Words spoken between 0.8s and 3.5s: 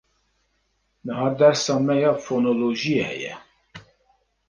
Niha dersa me ya fonolojiyê heye.